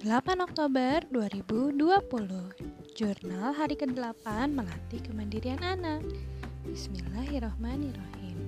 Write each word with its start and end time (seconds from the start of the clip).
8 0.00 0.32
Oktober 0.40 1.04
2020 1.12 1.76
Jurnal 2.96 3.52
hari 3.52 3.76
ke-8 3.76 4.48
melatih 4.48 4.96
kemandirian 5.04 5.60
anak 5.60 6.00
Bismillahirrohmanirrohim 6.64 8.40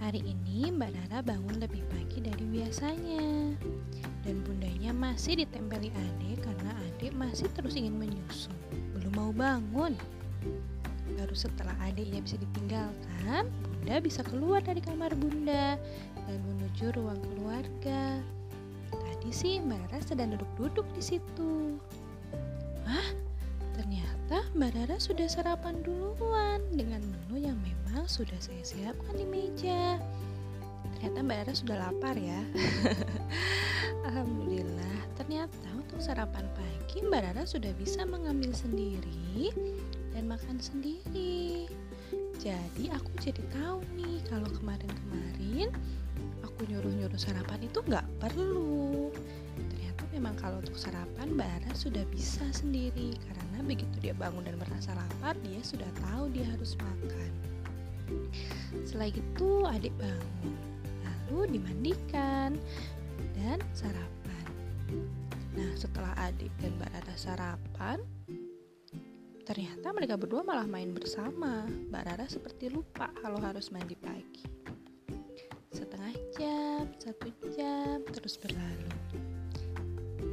Hari 0.00 0.24
ini 0.24 0.72
Mbak 0.72 0.88
Dara 0.96 1.20
bangun 1.20 1.60
lebih 1.60 1.84
pagi 1.92 2.24
dari 2.24 2.48
biasanya. 2.48 3.52
Dan 4.24 4.40
bundanya 4.40 4.96
masih 4.96 5.44
ditempeli 5.44 5.92
adik 5.92 6.48
karena 6.48 6.72
adik 6.88 7.12
masih 7.12 7.52
terus 7.52 7.76
ingin 7.76 8.00
menyusu 8.00 8.48
Belum 8.96 9.12
mau 9.12 9.36
bangun. 9.36 9.92
Baru 11.12 11.36
setelah 11.36 11.76
adiknya 11.84 12.24
bisa 12.24 12.40
ditinggalkan 12.40 13.52
Bunda 13.52 14.00
bisa 14.00 14.24
keluar 14.24 14.64
dari 14.64 14.80
kamar 14.80 15.12
bunda 15.12 15.76
Dan 16.24 16.40
menuju 16.40 16.96
ruang 16.96 17.20
keluarga 17.20 18.24
Tadi 19.20 19.36
sih 19.36 19.60
Mbak 19.60 19.92
Rara 19.92 20.00
sedang 20.00 20.32
duduk-duduk 20.32 20.88
di 20.96 21.04
situ. 21.04 21.76
Hah? 22.88 23.12
Ternyata 23.76 24.48
Mbak 24.56 24.72
Rara 24.72 24.96
sudah 24.96 25.28
sarapan 25.28 25.76
duluan 25.84 26.64
dengan 26.72 27.04
menu 27.04 27.36
yang 27.52 27.60
memang 27.60 28.08
sudah 28.08 28.40
saya 28.40 28.64
siapkan 28.64 29.12
di 29.12 29.28
meja. 29.28 30.00
Ternyata 30.96 31.20
Mbak 31.20 31.36
Rara 31.36 31.52
sudah 31.52 31.76
lapar 31.84 32.16
ya. 32.16 32.40
Alhamdulillah, 34.08 34.96
ternyata 35.20 35.68
untuk 35.76 36.00
sarapan 36.00 36.48
pagi 36.56 37.04
Mbak 37.04 37.20
Rara 37.20 37.44
sudah 37.44 37.76
bisa 37.76 38.08
mengambil 38.08 38.56
sendiri 38.56 39.52
dan 40.16 40.32
makan 40.32 40.56
sendiri. 40.56 41.68
Jadi 42.40 42.88
aku 42.88 43.12
jadi 43.20 43.44
tahu 43.52 43.84
nih 44.00 44.24
kalau 44.32 44.48
kemarin-kemarin 44.48 45.68
aku 46.40 46.64
nyuruh-nyuruh 46.72 47.20
sarapan 47.20 47.68
itu 47.68 47.84
nggak 47.84 48.08
perlu. 48.16 48.99
Memang 50.10 50.34
kalau 50.38 50.58
untuk 50.58 50.74
sarapan 50.74 51.38
Mbak 51.38 51.50
Ara 51.62 51.72
sudah 51.78 52.02
bisa 52.10 52.42
sendiri 52.50 53.14
karena 53.24 53.62
begitu 53.62 53.96
dia 54.02 54.14
bangun 54.14 54.42
dan 54.42 54.58
merasa 54.58 54.90
lapar 54.94 55.38
dia 55.46 55.62
sudah 55.62 55.86
tahu 56.02 56.30
dia 56.34 56.46
harus 56.50 56.74
makan. 56.78 57.32
Setelah 58.82 59.10
itu 59.14 59.50
adik 59.70 59.94
bangun, 59.94 60.54
lalu 61.06 61.58
dimandikan 61.58 62.58
dan 63.38 63.62
sarapan. 63.70 64.46
Nah 65.54 65.70
setelah 65.78 66.10
adik 66.18 66.50
dan 66.58 66.74
Mbak 66.74 66.90
Rara 66.90 67.14
sarapan, 67.14 67.98
Ternyata 69.50 69.90
mereka 69.90 70.14
berdua 70.14 70.46
malah 70.46 70.62
main 70.62 70.94
bersama. 70.94 71.66
Mbak 71.66 72.02
Rara 72.06 72.26
seperti 72.30 72.70
lupa 72.70 73.10
kalau 73.18 73.42
harus 73.42 73.74
mandi 73.74 73.98
pagi. 73.98 74.46
Setengah 75.74 76.14
jam, 76.38 76.86
satu 77.02 77.34
jam, 77.50 77.98
terus 78.14 78.38
berlalu. 78.38 79.29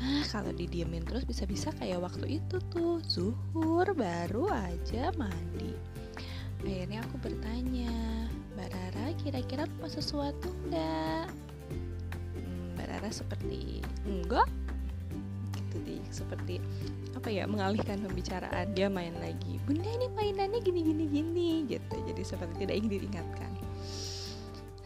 Ah, 0.00 0.24
kalau 0.32 0.48
didiemin 0.56 1.04
terus 1.04 1.28
bisa-bisa 1.28 1.76
kayak 1.76 2.00
waktu 2.00 2.40
itu 2.40 2.56
tuh, 2.72 3.04
zuhur 3.04 3.84
baru 3.92 4.48
aja 4.48 5.12
mandi. 5.20 5.76
Akhirnya 6.64 7.04
aku 7.04 7.16
bertanya, 7.20 7.92
Mbak 8.56 8.68
Rara 8.72 9.06
kira-kira 9.20 9.68
lupa 9.68 9.92
sesuatu 9.92 10.48
enggak? 10.64 11.28
Hmm, 12.32 12.76
Mbak 12.76 12.86
Rara 12.88 13.10
seperti 13.12 13.84
enggak. 14.08 14.48
Gitu 15.52 15.76
deh 15.84 16.02
seperti 16.08 16.64
apa 17.12 17.28
ya 17.28 17.44
mengalihkan 17.44 18.00
pembicaraan. 18.00 18.72
Dia 18.72 18.88
main 18.88 19.12
lagi 19.20 19.60
bunda 19.68 19.84
ini 19.84 20.08
mainannya 20.16 20.64
gini 20.64 20.80
gini 20.80 21.04
gini 21.12 21.50
gitu. 21.68 21.96
Jadi 22.08 22.22
seperti 22.24 22.64
tidak 22.64 22.76
ingin 22.80 23.04
diingatkan. 23.04 23.52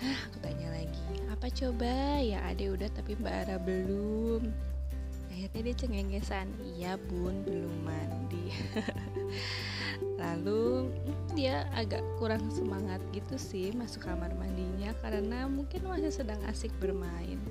Hah, 0.00 0.18
aku 0.28 0.40
tanya 0.40 0.72
lagi 0.72 1.08
apa 1.28 1.46
coba? 1.52 2.20
Ya 2.24 2.40
ade 2.48 2.72
udah 2.72 2.88
tapi 2.96 3.12
mbak 3.20 3.46
Ara 3.46 3.56
belum 3.60 4.72
akhirnya 5.42 5.74
dia 5.74 5.76
cengengesan. 5.82 6.46
Iya 6.78 6.92
bun 7.10 7.42
belum 7.42 7.74
mandi. 7.82 8.54
Lalu 10.22 10.94
dia 11.34 11.66
agak 11.74 12.06
kurang 12.22 12.46
semangat 12.54 13.02
gitu 13.10 13.34
sih 13.34 13.74
masuk 13.74 14.06
kamar 14.06 14.30
mandinya 14.38 14.94
karena 15.02 15.50
mungkin 15.50 15.82
masih 15.90 16.14
sedang 16.14 16.38
asik 16.46 16.70
bermain. 16.78 17.42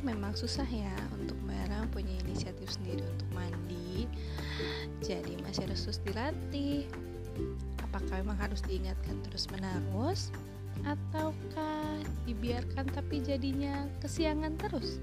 Memang 0.00 0.32
susah 0.32 0.64
ya 0.64 0.96
untuk 1.20 1.36
Mbak 1.44 1.92
punya 1.92 2.16
inisiatif 2.24 2.72
sendiri 2.72 3.04
untuk 3.04 3.28
mandi. 3.36 4.08
Jadi 5.04 5.36
masih 5.44 5.68
harus 5.68 6.00
dilatih. 6.02 6.88
Apakah 7.84 8.24
memang 8.24 8.40
harus 8.40 8.64
diingatkan 8.64 9.20
terus 9.28 9.46
menerus 9.52 10.32
ataukah 10.82 11.69
dibiarkan 12.30 12.86
tapi 12.94 13.18
jadinya 13.20 13.90
kesiangan 13.98 14.54
terus. 14.54 15.02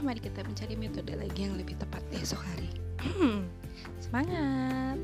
Mari 0.00 0.18
kita 0.18 0.42
mencari 0.42 0.74
metode 0.74 1.12
lagi 1.14 1.46
yang 1.46 1.54
lebih 1.54 1.76
tepat 1.76 2.00
besok 2.08 2.40
hari. 2.42 2.72
Semangat 4.04 4.96